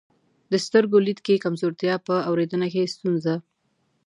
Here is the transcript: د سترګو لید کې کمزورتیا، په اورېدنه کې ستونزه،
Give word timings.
د 0.51 0.53
سترګو 0.65 0.97
لید 1.05 1.19
کې 1.25 1.41
کمزورتیا، 1.45 1.95
په 2.07 2.15
اورېدنه 2.29 2.67
کې 2.73 2.91
ستونزه، 2.93 3.33